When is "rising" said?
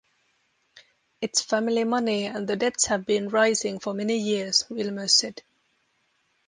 3.29-3.77